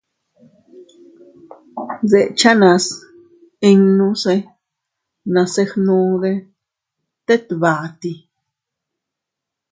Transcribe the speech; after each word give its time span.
Dechanas 2.11 2.85
innuse 3.69 4.35
nase 5.33 5.63
gnude 5.73 6.31
tet 7.25 7.45
bati. 7.61 8.13